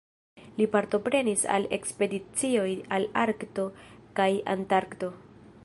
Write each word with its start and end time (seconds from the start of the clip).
Li 0.59 0.65
partoprenis 0.75 1.43
al 1.57 1.67
ekspedicioj 1.77 2.67
al 2.97 3.05
Arkto 3.25 3.67
kaj 4.21 4.31
Antarkto. 4.55 5.13